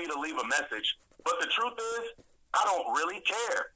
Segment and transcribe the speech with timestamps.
[0.00, 3.72] you to leave a message, but the truth is, I don't really care.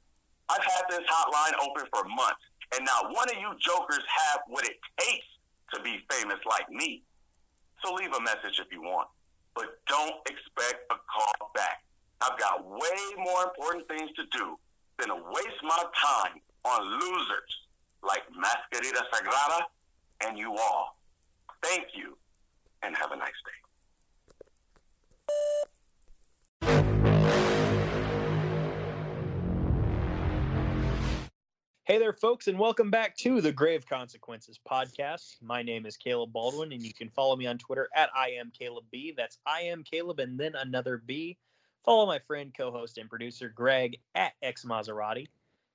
[0.49, 2.43] I've had this hotline open for months,
[2.75, 5.25] and not one of you jokers have what it takes
[5.73, 7.03] to be famous like me.
[7.83, 9.07] So leave a message if you want,
[9.55, 11.83] but don't expect a call back.
[12.21, 14.57] I've got way more important things to do
[14.99, 17.51] than to waste my time on losers
[18.01, 19.61] like Mascarita Sagrada
[20.25, 20.97] and you all.
[21.61, 22.17] Thank you,
[22.83, 23.65] and have a nice day.
[31.85, 35.35] Hey there, folks, and welcome back to the Grave Consequences podcast.
[35.39, 38.51] My name is Caleb Baldwin, and you can follow me on Twitter at I am
[38.57, 39.13] Caleb B.
[39.15, 41.37] That's I am Caleb and then another B.
[41.83, 45.27] Follow my friend, co-host, and producer Greg at X Maserati.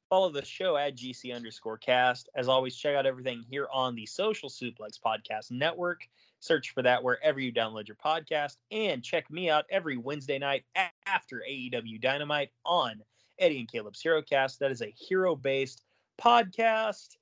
[0.08, 2.28] Follow the show at GC underscore cast.
[2.34, 6.08] As always, check out everything here on the Social Suplex Podcast Network.
[6.40, 10.64] Search for that wherever you download your podcast, and check me out every Wednesday night
[11.06, 13.00] after AEW Dynamite on
[13.38, 14.58] Eddie and Caleb's Hero Cast.
[14.58, 15.84] That is a hero-based
[16.20, 17.16] podcast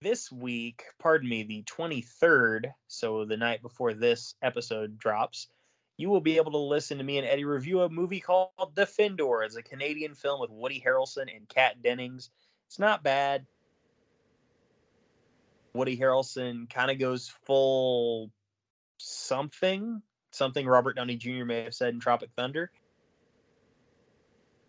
[0.00, 5.48] this week, pardon me, the 23rd, so the night before this episode drops,
[5.96, 9.44] you will be able to listen to me and Eddie review a movie called Defendor.
[9.44, 12.30] It's a Canadian film with Woody Harrelson and Kat Dennings.
[12.66, 13.46] It's not bad.
[15.74, 18.30] Woody Harrelson kind of goes full
[18.98, 21.44] something, something Robert Downey Jr.
[21.44, 22.70] may have said in Tropic Thunder.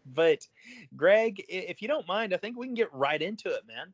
[0.06, 0.46] But
[0.96, 3.94] Greg, if you don't mind, I think we can get right into it, man.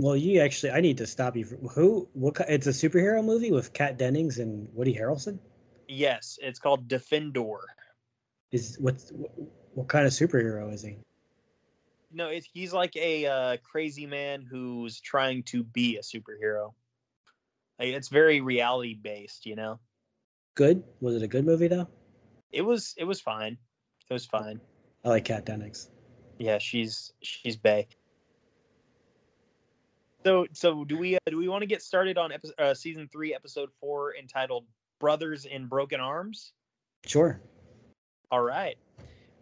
[0.00, 1.44] Well, you actually, I need to stop you.
[1.74, 2.08] Who?
[2.12, 2.38] What?
[2.48, 5.38] It's a superhero movie with Kat Dennings and Woody Harrelson.
[5.88, 7.58] Yes, it's called Defendor.
[8.52, 9.30] Is what's what,
[9.74, 10.98] what kind of superhero is he?
[12.12, 16.72] No, it, he's like a uh, crazy man who's trying to be a superhero.
[17.78, 19.78] Like, it's very reality based, you know.
[20.54, 20.82] Good?
[21.00, 21.88] Was it a good movie though?
[22.52, 23.58] It was it was fine.
[24.08, 24.60] It was fine.
[25.04, 25.90] I like Kat Dennings.
[26.38, 27.88] Yeah, she's she's Bay.
[30.24, 33.08] So so do we uh, do we want to get started on episode, uh, season
[33.12, 34.64] three, episode four, entitled
[34.98, 36.52] "Brothers in Broken Arms"?
[37.06, 37.40] Sure.
[38.30, 38.76] All right.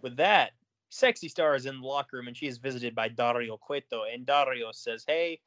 [0.02, 0.52] With that,
[0.90, 4.02] Sexy Star is in the locker room and she is visited by Dario Cueto.
[4.12, 5.40] And Dario says, Hey,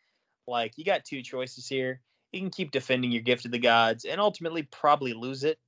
[0.47, 2.01] like, you got two choices here.
[2.31, 5.59] You can keep defending your gift to the gods and ultimately probably lose it.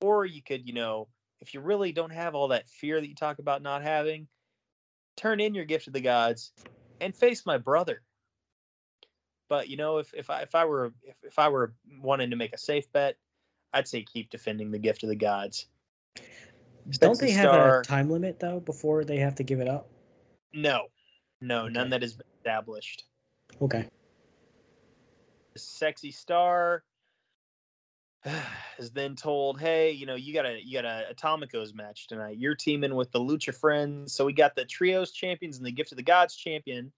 [0.00, 1.06] Or you could, you know,
[1.42, 4.28] if you really don't have all that fear that you talk about not having,
[5.16, 6.52] turn in your gift to the gods
[7.00, 8.00] and face my brother.
[9.48, 12.36] But you know, if if I if I were if, if I were wanting to
[12.36, 13.16] make a safe bet,
[13.72, 15.66] I'd say keep defending the gift of the gods.
[16.88, 19.88] Don't they have Star- a time limit though before they have to give it up?
[20.54, 20.86] No,
[21.40, 21.90] no, none Okay.
[21.90, 23.04] that has been established.
[23.60, 23.88] Okay.
[25.56, 26.84] Sexy Star
[28.78, 32.38] is then told, "Hey, you know, you got a you got a Atomicos match tonight.
[32.38, 35.92] You're teaming with the Lucha Friends, so we got the Trios champions and the Gift
[35.92, 36.92] of the Gods champion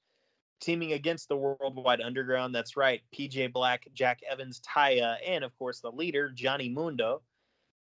[0.61, 2.55] teaming against the Worldwide Underground.
[2.55, 7.23] That's right, PJ Black, Jack Evans, Taya, and of course the leader Johnny Mundo."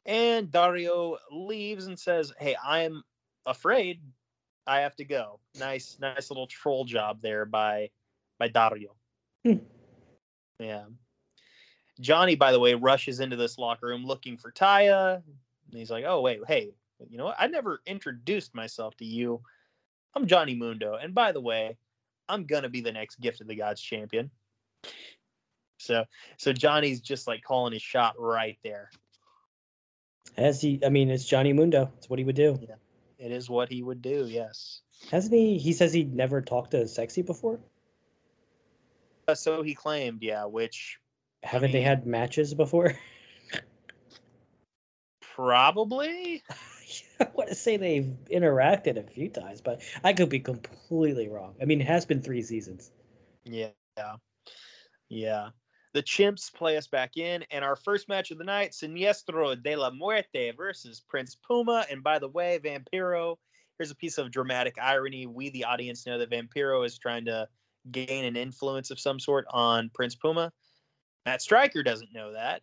[0.05, 3.03] And Dario leaves and says, "Hey, I'm
[3.45, 4.01] afraid
[4.67, 7.89] I have to go." Nice, nice little troll job there by
[8.37, 8.95] by Dario.
[9.43, 9.57] Hmm.
[10.59, 10.85] Yeah.
[11.99, 15.15] Johnny, by the way, rushes into this locker room looking for Taya.
[15.15, 16.73] And he's like, "Oh wait, hey,
[17.09, 17.35] you know what?
[17.39, 19.41] I never introduced myself to you.
[20.15, 21.77] I'm Johnny Mundo, and by the way,
[22.29, 24.31] I'm gonna be the next Gift of the Gods champion."
[25.79, 26.05] So,
[26.37, 28.89] so Johnny's just like calling his shot right there.
[30.37, 31.91] As he, I mean, it's Johnny Mundo.
[31.97, 32.57] It's what he would do.
[33.19, 34.25] It is what he would do.
[34.27, 34.81] Yes.
[35.11, 35.57] Hasn't he?
[35.57, 37.59] He says he never talked to Sexy before.
[39.27, 40.45] Uh, so he claimed, yeah.
[40.45, 40.99] Which
[41.43, 42.97] Haven't they had matches before?
[45.35, 46.43] probably.
[47.19, 51.55] I want to say they've interacted a few times, but I could be completely wrong.
[51.61, 52.91] I mean, it has been three seasons.
[53.45, 53.69] Yeah.
[55.09, 55.49] Yeah.
[55.93, 59.75] The Chimps play us back in, and our first match of the night, Siniestro de
[59.75, 61.85] la Muerte versus Prince Puma.
[61.89, 63.35] And by the way, Vampiro,
[63.77, 65.27] here's a piece of dramatic irony.
[65.27, 67.47] We, the audience, know that Vampiro is trying to
[67.91, 70.51] gain an influence of some sort on Prince Puma.
[71.25, 72.61] Matt Striker doesn't know that.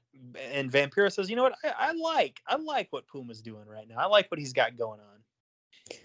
[0.53, 1.55] And Vampiro says, you know what?
[1.65, 3.97] I, I like I like what Puma's doing right now.
[3.99, 5.97] I like what he's got going on.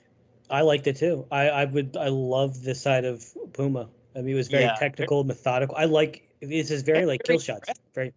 [0.49, 1.25] I liked it too.
[1.31, 3.89] I, I would I love this side of Puma.
[4.15, 4.75] I mean, it was very Yeah.
[4.75, 5.75] technical, methodical.
[5.75, 7.69] I like this is very like kill shots.
[7.93, 8.13] Very.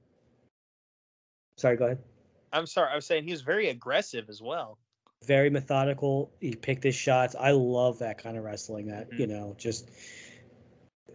[1.56, 1.98] Sorry, go ahead.
[2.52, 4.78] I'm sorry, I was saying he was very aggressive as well.
[5.24, 6.30] Very methodical.
[6.40, 7.34] He picked his shots.
[7.38, 8.86] I love that kind of wrestling.
[8.86, 9.18] That Mhm.
[9.18, 9.90] you know, just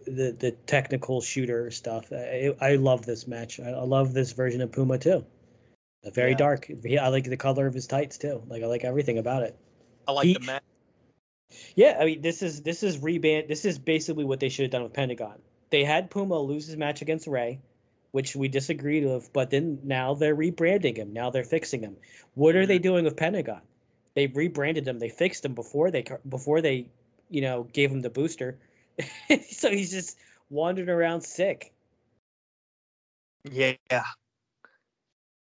[0.06, 2.12] the the technical shooter stuff.
[2.12, 3.60] I, I love this match.
[3.60, 5.24] I, I love this version of Puma too.
[6.12, 6.36] Very Yeah.
[6.36, 6.70] dark.
[6.84, 8.42] He- I like the color of his tights too.
[8.48, 9.56] Like I like everything about it.
[10.06, 10.62] I like He- the match.
[11.76, 13.48] Yeah, I mean, this is this is reband.
[13.48, 15.38] This is basically what they should have done with Pentagon.
[15.70, 17.60] They had Puma lose his match against Rey,
[18.10, 21.12] which we disagreed with, but then now they're rebranding him.
[21.12, 21.96] Now they're fixing him.
[22.34, 22.82] What are they mm-hmm.
[22.82, 23.60] doing with Pentagon?
[24.14, 24.98] They rebranded him.
[24.98, 26.86] They fixed him before they before they,
[27.30, 28.58] you know, gave him the booster.
[29.50, 30.18] so he's just
[30.50, 31.72] wandering around sick.
[33.44, 33.74] Yeah.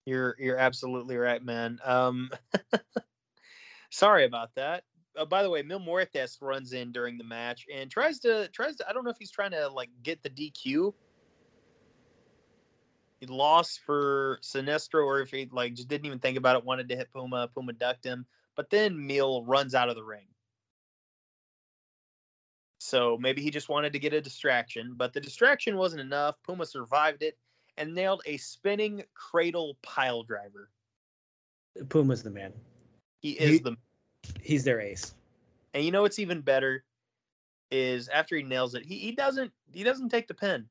[0.04, 1.78] You're you're absolutely right, man.
[1.84, 2.30] Um
[3.90, 4.84] sorry about that.
[5.16, 8.76] Uh, by the way, Mil Muertes runs in during the match and tries to tries
[8.76, 10.94] to I don't know if he's trying to like get the DQ.
[13.20, 16.88] He lost for Sinestro or if he like just didn't even think about it, wanted
[16.88, 18.26] to hit Puma, Puma ducked him,
[18.56, 20.26] but then Mil runs out of the ring.
[22.82, 26.34] So maybe he just wanted to get a distraction, but the distraction wasn't enough.
[26.42, 27.38] Puma survived it
[27.76, 30.68] and nailed a spinning cradle pile driver.
[31.88, 32.52] Puma's the man.
[33.20, 33.76] He is He- the
[34.40, 35.14] He's their ace.
[35.74, 36.84] and you know what's even better
[37.70, 40.68] is after he nails it, he, he doesn't he doesn't take the pin.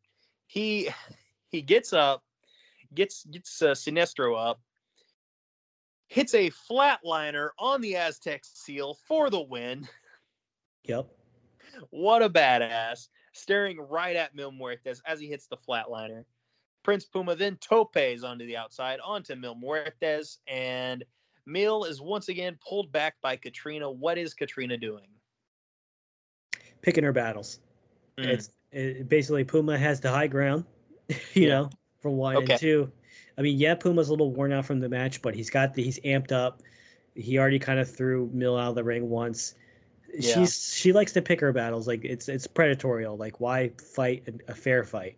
[0.48, 0.90] He
[1.50, 2.24] he gets up,
[2.94, 4.60] gets gets uh, Sinestro up,
[6.08, 9.88] hits a flatliner on the Aztec seal for the win.
[10.84, 11.08] Yep.
[11.90, 13.08] What a badass.
[13.34, 16.26] Staring right at Mil Muertes as he hits the flatliner.
[16.84, 21.04] Prince Puma then topes onto the outside onto Mil Muertes, and
[21.46, 23.90] Mil is once again pulled back by Katrina.
[23.90, 25.08] What is Katrina doing?
[26.82, 27.60] Picking her battles.
[28.18, 28.26] Mm.
[28.26, 30.66] It's it, basically Puma has the high ground,
[31.34, 31.48] you Yeah.
[31.50, 31.70] know,
[32.00, 32.54] for one Okay.
[32.54, 32.92] and two.
[33.38, 35.84] I mean, yeah, Puma's a little worn out from the match, but he's got the
[35.84, 36.62] he's amped up.
[37.16, 39.56] He already kind of threw Mil out of the ring once.
[40.14, 40.34] Yeah.
[40.34, 41.88] She's she likes to pick her battles.
[41.88, 43.18] Like it's it's predatorial.
[43.18, 45.18] Like why fight a, a fair fight?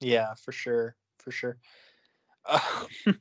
[0.00, 1.58] Yeah, for sure, for sure.
[2.46, 2.84] Uh,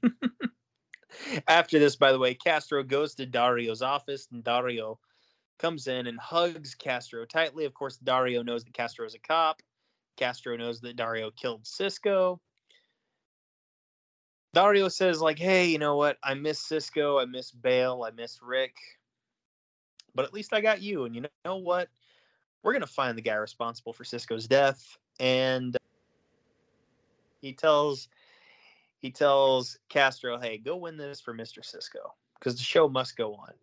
[1.48, 5.00] after this, by the way, Castro goes to Dario's office, and Dario
[5.60, 7.66] comes in and hugs Castro tightly.
[7.66, 9.62] Of course, Dario knows that Castro is a cop.
[10.18, 12.40] Castro knows that Dario killed Cisco.
[14.54, 16.18] Dario says, like, hey, you know what?
[16.24, 17.20] I miss Cisco.
[17.20, 18.04] I miss Bale.
[18.08, 18.76] I miss Rick.
[20.16, 21.06] But at least I got you.
[21.06, 21.90] And you know what?
[22.64, 24.98] We're going to find the guy responsible for Cisco's death.
[25.20, 25.78] And
[27.42, 28.10] he tells
[29.00, 31.64] he tells Castro, "Hey, go win this for Mr.
[31.64, 33.54] Cisco because the show must go on."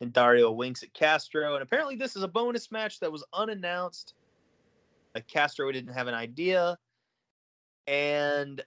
[0.00, 4.14] And Dario winks at Castro, and apparently this is a bonus match that was unannounced.
[5.14, 6.78] Like Castro didn't have an idea,
[7.86, 8.64] and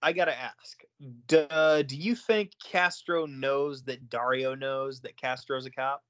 [0.00, 0.82] I gotta ask:
[1.26, 1.46] do,
[1.84, 6.04] do you think Castro knows that Dario knows that Castro's a cop?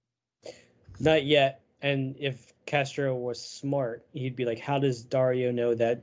[1.01, 1.61] Not yet.
[1.81, 6.03] And if Castro was smart, he'd be like, "How does Dario know that?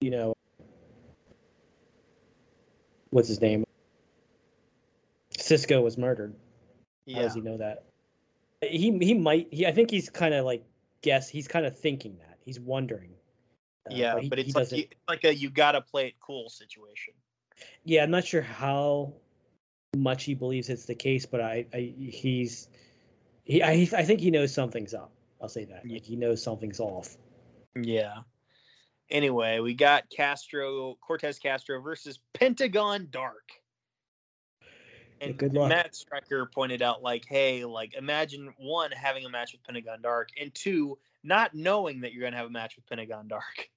[0.00, 0.34] You know,
[3.10, 3.64] what's his name?
[5.36, 6.34] Cisco was murdered.
[7.12, 7.84] How does he know that?
[8.62, 9.48] He he might.
[9.52, 10.64] He I think he's kind of like
[11.02, 11.28] guess.
[11.28, 12.38] He's kind of thinking that.
[12.44, 13.10] He's wondering.
[13.90, 16.48] Uh, yeah, he- but he it's like, you, like a you gotta play it cool
[16.48, 17.14] situation.
[17.84, 19.12] Yeah, I'm not sure how
[19.96, 22.68] much he believes it's the case, but I, I he's
[23.44, 25.12] he I, I think he knows something's up.
[25.40, 25.88] I'll say that.
[25.88, 27.16] Like he knows something's off.
[27.80, 28.18] Yeah.
[29.10, 33.50] Anyway, we got Castro, Cortez Castro versus Pentagon Dark.
[35.20, 35.68] Yeah, And good luck.
[35.68, 40.28] Matt Striker pointed out, like, hey, like, imagine one, having a match with Pentagon Dark,
[40.40, 43.68] and two, not knowing that you're going to have a match with Pentagon Dark.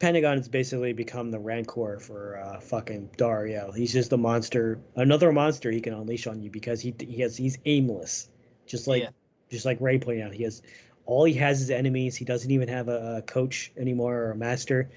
[0.00, 3.70] Pentagon has basically become the rancor for uh, fucking Dario.
[3.70, 7.36] He's just a monster, another monster he can unleash on you because he he has
[7.36, 8.28] he's aimless,
[8.68, 9.10] just like Yeah.
[9.50, 10.32] just like Rey pointed out.
[10.32, 10.62] He has
[11.06, 12.14] all he has is enemies.
[12.14, 14.90] He doesn't even have a, a coach anymore or a master.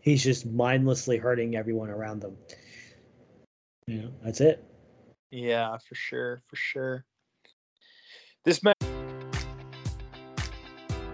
[0.00, 2.36] He's just mindlessly hurting everyone around them.
[3.86, 4.64] Yeah, that's it.
[5.30, 7.04] Yeah, for sure, for sure.
[8.44, 8.87] This match.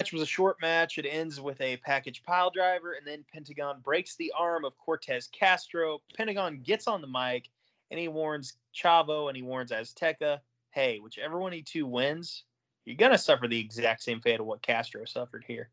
[0.00, 0.96] match was a short match.
[0.96, 5.28] It ends with a package pile driver, and then Pentagon breaks the arm of Cortez
[5.30, 6.00] Castro.
[6.16, 7.50] Pentagon gets on the mic,
[7.90, 10.38] and he warns Chavo and he warns Azteca,
[10.70, 12.44] hey, whichever one of you two wins,
[12.86, 15.68] you're to suffer the exact same fate of what Castro suffered here.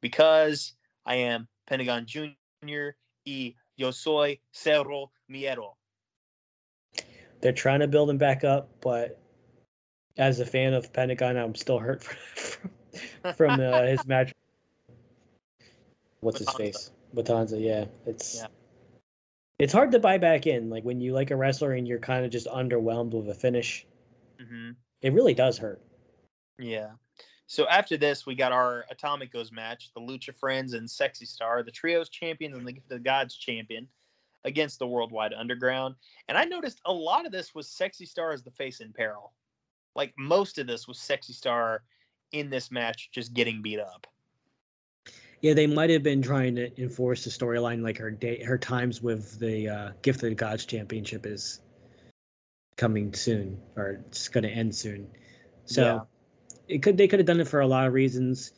[0.00, 2.90] Because I am Pentagon Jr.
[3.26, 5.72] y yo soy Cero Miedo.
[7.40, 9.20] They're trying to build him back up, but
[10.16, 12.70] as a fan of Pentagon, I'm still hurt from,
[13.36, 14.32] from uh, his match.
[16.20, 16.90] What's his face?
[17.14, 17.84] Matanza, yeah.
[18.06, 18.46] It's yeah.
[19.58, 20.70] it's hard to buy back in.
[20.70, 23.86] Like when you like a wrestler and you're kind of just underwhelmed with a finish.
[24.40, 24.70] Mm-hmm.
[25.02, 25.82] It really does hurt.
[26.58, 26.92] Yeah.
[27.46, 31.70] So after this, we got our Atomicos match, the Lucha Friends and Sexy Star, the
[31.70, 33.86] Trios champion and the, Gift of the Gods champion
[34.44, 35.94] against the Worldwide Underground.
[36.28, 39.32] And I noticed a lot of this was Sexy Star as the face in peril.
[39.94, 41.82] Like most of this was Sexy Star
[42.34, 44.06] in this match just getting beat up.
[45.40, 49.02] Yeah, they might have been trying to enforce the storyline like her day her times
[49.02, 51.60] with the uh, Gift of the Gods championship is
[52.76, 55.06] coming soon or it's going to end soon.
[55.66, 55.82] So
[56.68, 56.76] yeah.
[56.76, 58.52] it could they could have done it for a lot of reasons.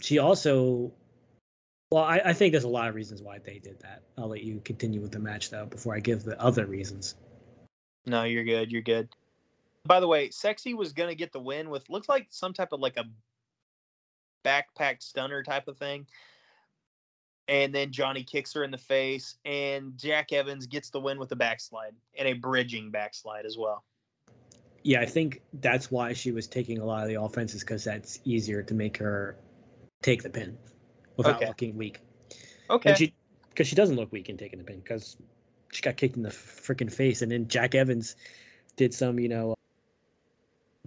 [0.00, 0.92] She also
[1.90, 4.04] well, I, I think there's a lot of reasons why they did that.
[4.16, 7.14] I'll let you continue with the match though before I give the other reasons.
[8.06, 8.72] No, you're good.
[8.72, 9.10] You're good.
[9.84, 12.80] By the way, Sexy was gonna get the win with looks like some type of
[12.80, 13.04] like a
[14.44, 16.06] backpack stunner type of thing.
[17.48, 21.32] And then Johnny kicks her in the face, and Jack Evans gets the win with
[21.32, 23.84] a backslide and a bridging backslide as well.
[24.84, 28.20] Yeah, I think that's why she was taking a lot of the offenses because that's
[28.24, 29.36] easier to make her
[30.02, 30.56] take the pin
[31.16, 31.46] without okay.
[31.46, 32.00] looking weak.
[32.70, 32.90] Okay.
[32.90, 33.14] And she
[33.50, 35.16] because she doesn't look weak in taking the pin because
[35.72, 38.16] she got kicked in the freaking face, and then Jack Evans
[38.76, 39.54] did some, you know,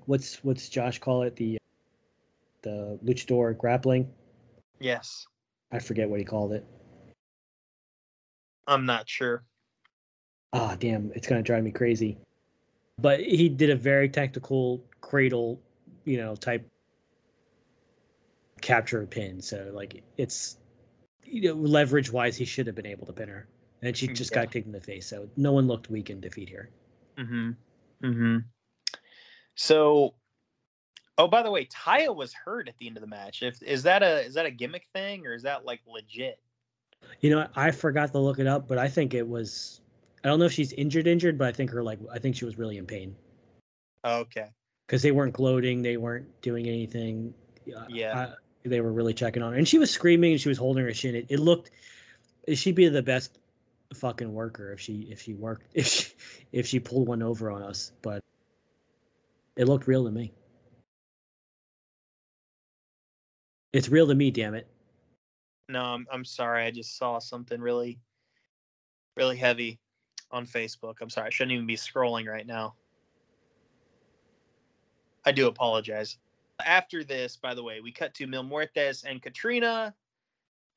[0.05, 1.57] what's what's Josh call it the
[2.61, 4.09] the luchador grappling?
[4.79, 5.25] Yes.
[5.71, 6.65] I forget what he called it.
[8.67, 9.43] I'm not sure.
[10.53, 11.11] Ah, oh, damn!
[11.15, 12.17] It's gonna drive me crazy.
[12.99, 15.59] But he did a very tactical cradle,
[16.05, 16.65] you know, type
[18.61, 19.41] capture pin.
[19.41, 20.57] So like it's
[21.23, 23.47] you know leverage wise, he should have been able to pin her,
[23.81, 24.43] and she just yeah.
[24.43, 25.07] got kicked in the face.
[25.07, 26.69] So no one looked weak in defeat here.
[27.17, 27.51] Mm-hmm.
[28.03, 28.37] Mm-hmm.
[29.55, 30.13] So,
[31.17, 33.41] oh, by the way, Taya was hurt at the end of the match.
[33.41, 36.39] If is that a is that a gimmick thing or is that like legit?
[37.21, 39.81] You know, I forgot to look it up, but I think it was.
[40.23, 42.45] I don't know if she's injured, injured, but I think her like I think she
[42.45, 43.15] was really in pain.
[44.03, 44.47] Okay.
[44.85, 47.33] Because they weren't gloating, they weren't doing anything.
[47.89, 48.29] Yeah.
[48.29, 48.33] I,
[48.67, 50.91] they were really checking on her, and she was screaming and she was holding her
[50.91, 51.15] chin.
[51.15, 51.71] It, it looked.
[52.53, 53.39] She'd be the best
[53.93, 56.11] fucking worker if she if she worked if she
[56.51, 58.24] if she pulled one over on us, but
[59.55, 60.33] it looked real to me.
[63.73, 64.67] It's real to me, damn it.
[65.67, 66.63] No, I'm I'm sorry.
[66.63, 67.99] I just saw something really
[69.17, 69.79] really heavy
[70.31, 70.95] on Facebook.
[71.01, 71.27] I'm sorry.
[71.27, 72.75] I shouldn't even be scrolling right now.
[75.25, 76.17] I do apologize.
[76.63, 79.93] after this, by the way, we cut to Mil Muertes and Katrina,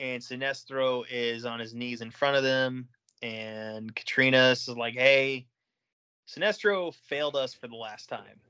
[0.00, 2.88] and Sinestro is on his knees in front of them,
[3.23, 5.47] and Katrina is like, "Hey,
[6.26, 8.40] Sinestro failed us for the last time."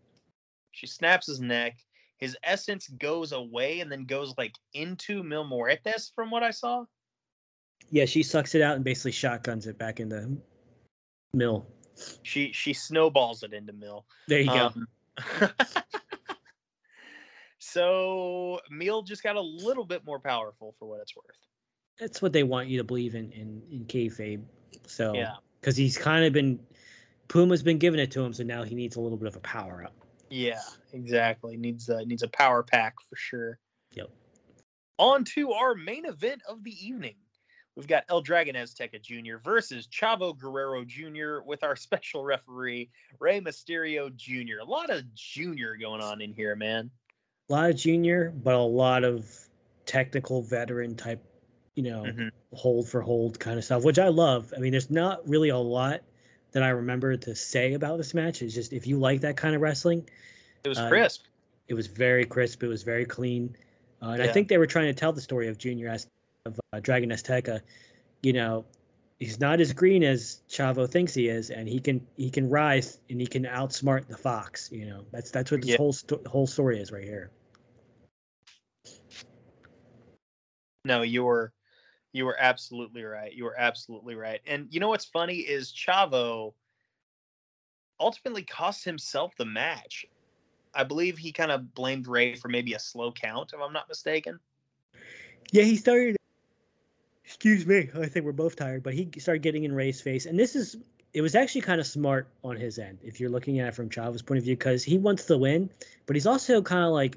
[0.78, 1.76] She snaps his neck.
[2.18, 6.84] His essence goes away and then goes like into Mil Muertes, from what I saw.
[7.90, 10.36] Yeah, she sucks it out and basically shotguns it back in the
[11.34, 11.66] Mil.
[12.22, 14.06] She she snowballs it into Mil.
[14.28, 14.66] There you go.
[14.66, 14.88] Um,
[17.58, 21.24] so Mil just got a little bit more powerful for what it's worth.
[21.98, 24.44] That's what they want you to believe in in in kayfabe.
[24.86, 25.34] So Yeah.
[25.60, 26.60] because he's kind of been
[27.26, 29.40] Puma's been giving it to him, so now he needs a little bit of a
[29.40, 30.07] power up.
[30.30, 30.60] Yeah,
[30.92, 31.56] exactly.
[31.56, 33.58] Needs a needs a power pack for sure.
[33.92, 34.10] Yep.
[34.98, 37.14] On to our main event of the evening.
[37.76, 39.36] We've got El Dragon Azteca Jr.
[39.44, 41.40] versus Chavo Guerrero Jr.
[41.46, 44.58] with our special referee Rey Mysterio Jr.
[44.60, 46.90] A lot of Junior going on in here, man.
[47.48, 49.32] A lot of junior, but a lot of
[49.86, 51.24] technical veteran type,
[51.76, 52.30] you know, Mhm.
[52.52, 54.52] hold for hold kind of stuff, which I love.
[54.56, 56.02] I mean, there's not really a lot
[56.52, 58.42] that I remember to say about this match.
[58.42, 60.08] Is just if you like that kind of wrestling,
[60.64, 61.24] It was Uh, crisp.
[61.68, 62.62] it was very crisp.
[62.62, 63.56] It was very clean,
[64.02, 66.08] uh, and I think they were trying to tell the story of Junior Az-
[66.46, 67.60] of uh, Dragon Azteca.
[68.22, 68.64] You know,
[69.20, 73.00] he's not as green as Chavo thinks he is, and he can he can rise
[73.10, 74.70] and he can outsmart the Fox.
[74.72, 75.76] You know, that's that's what this Yeah.
[75.76, 77.30] whole sto- whole story is right here.
[80.84, 81.52] No, you were
[82.12, 83.32] you were absolutely right.
[83.32, 84.40] You were absolutely right.
[84.46, 86.54] And you know what's funny is Chavo
[88.00, 90.06] ultimately cost himself the match.
[90.74, 93.88] I believe he kind of blamed Rey for maybe a slow count, if I'm not
[93.88, 94.38] mistaken.
[95.52, 96.16] Yeah, he started.
[97.24, 100.38] Excuse me, I think we're both tired, but he started getting in Rey's face, and
[100.38, 100.76] this is.
[101.14, 103.88] It was actually kind of smart on his end, if you're looking at it from
[103.88, 105.70] Chavo's point of view, because he wants to win,
[106.04, 107.16] but he's also kind of like,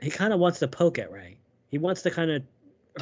[0.00, 1.38] he kind of wants to poke at Rey.
[1.68, 2.42] He wants to kind of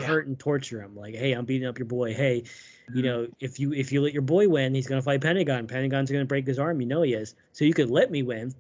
[0.01, 0.07] Yeah.
[0.07, 2.15] hurt and torture him, like, hey, I'm beating up your boy.
[2.15, 2.45] Hey,
[2.89, 3.01] you mm-hmm.
[3.03, 5.67] know, if you if you let your boy win, he's gonna fight Pentagon.
[5.67, 6.81] Pentagon's gonna break his arm.
[6.81, 7.35] You know he is.
[7.53, 8.55] So you could let me win,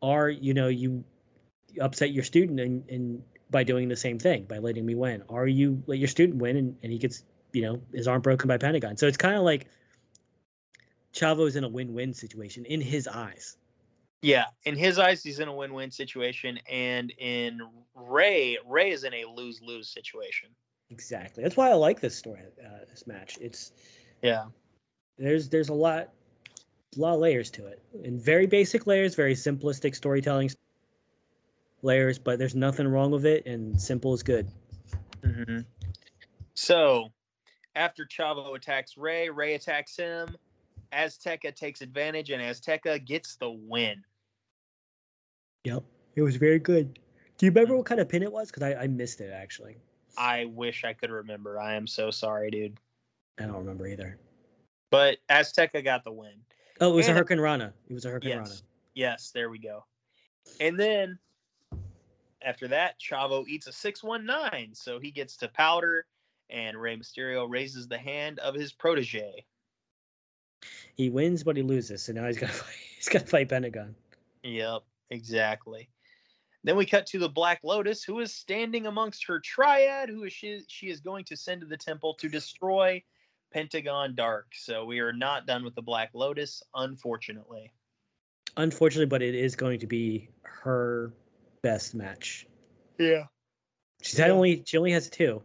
[0.00, 1.04] or you know you
[1.80, 5.46] upset your student and, and by doing the same thing by letting me win, or
[5.46, 8.58] you let your student win and, and he gets you know his arm broken by
[8.58, 8.96] Pentagon.
[8.96, 9.68] So it's kind of like
[11.12, 13.56] Chavo's in a win-win situation in his eyes.
[14.24, 17.60] Yeah, in his eyes, he's in a win-win situation, and in
[17.94, 20.48] Rey, Rey is in a lose-lose situation.
[20.90, 21.42] Exactly.
[21.42, 23.36] That's why I like this story, uh, this match.
[23.40, 23.72] It's
[24.22, 24.46] Yeah,
[25.18, 26.10] there's there's a lot
[26.96, 30.48] a lot of layers to it and very basic layers very simplistic storytelling
[31.82, 34.48] layers but there's nothing wrong with it and simple is good
[35.24, 35.60] Mm-hmm.
[36.54, 37.08] So,
[37.74, 40.36] after Chavo attacks Rey, Rey attacks him.
[40.92, 44.04] Azteca takes advantage, and Azteca gets the win.
[45.64, 45.82] Yep
[46.14, 46.98] it was very good
[47.38, 47.78] do you remember mm.
[47.78, 49.76] what kind of pin it was because I, I missed it actually
[50.16, 51.58] I wish I could remember.
[51.58, 52.78] I am so sorry, dude.
[53.40, 54.16] i don't remember either
[54.90, 56.34] But Azteca got the win.
[56.80, 58.62] oh it was And- a hurricane rana it was a hurricane rana Yes.
[58.94, 59.84] Yes, there we go.
[60.60, 61.18] And then
[62.42, 64.72] after that, Chavo eats a 619.
[64.76, 66.06] So he gets to powder,
[66.48, 69.44] and Rey Mysterio raises the hand of his protege.
[70.94, 73.48] he wins but he loses so now he's got to fight he's got to fight
[73.48, 73.96] pentagon
[74.44, 75.88] Yep, exactly.
[76.64, 80.32] Then we cut to the Black Lotus, who is standing amongst her triad, who is
[80.32, 83.02] she, she is going to send to the temple to destroy
[83.52, 84.46] Pentagon Dark.
[84.54, 87.70] So we are not done with the Black Lotus, unfortunately.
[88.56, 91.12] unfortunately but it is going to be her
[91.62, 92.46] best match
[92.98, 93.24] Yeah.
[94.00, 94.34] she's had Yeah.
[94.34, 95.42] only she only has two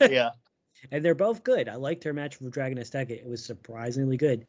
[0.00, 0.30] Yeah.
[0.90, 1.68] and they're both good.
[1.68, 3.10] I liked her match with Dragon Azteca.
[3.10, 4.46] It was surprisingly good.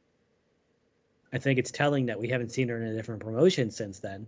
[1.34, 4.28] I think it's telling that we haven't seen her in a different promotion since then.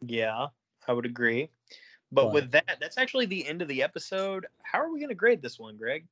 [0.00, 0.46] Yeah,
[0.86, 1.50] I would agree.
[2.12, 4.46] But But- with that, that's actually the end of the episode.
[4.62, 6.06] How are we going to grade this one, Greg?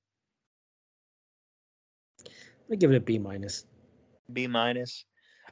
[2.71, 3.67] I give it a B minus.
[4.33, 5.05] B minus.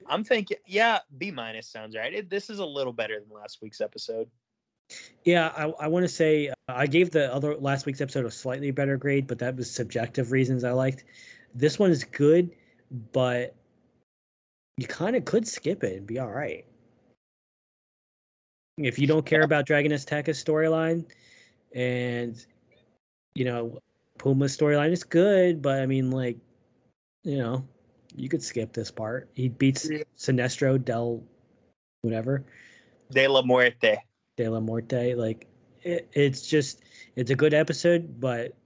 [0.07, 2.13] I'm thinking, yeah, B minus sounds right.
[2.13, 4.29] It, this is a little better than last week's episode.
[5.25, 8.31] Yeah, I, I want to say uh, I gave the other last week's episode a
[8.31, 11.05] slightly better grade, but that was subjective reasons I liked.
[11.55, 12.51] This one is good,
[13.13, 13.55] but
[14.77, 16.65] you kind of could skip it and be all right.
[18.79, 21.05] If you don't care about Dragon Azteca's storyline
[21.75, 22.45] and
[23.35, 23.79] you know
[24.19, 26.39] Puma's storyline is good, but I mean like
[27.25, 27.67] you know,
[28.17, 29.31] you could skip this part.
[29.35, 30.03] He beats Yeah.
[30.17, 31.23] Sinestro del
[32.01, 32.45] whatever.
[33.11, 33.99] De la Muerte.
[34.37, 35.15] De La Muerte.
[35.15, 35.47] Like
[35.83, 36.83] it, it's just
[37.17, 38.57] it's a good episode, but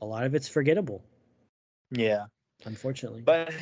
[0.00, 1.02] a lot of it's forgettable,
[1.90, 2.26] Yeah.
[2.64, 3.22] unfortunately.
[3.22, 3.52] But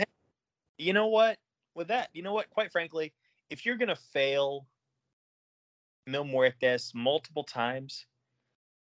[0.79, 1.39] you know what?
[1.81, 2.51] With that, you know what?
[2.51, 3.15] Quite frankly,
[3.49, 4.67] if you're going to fail
[6.07, 8.05] mil muertes multiple times,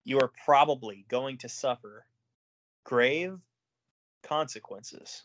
[0.05, 2.07] you are probably going to suffer
[2.85, 3.39] grave
[4.23, 5.25] consequences.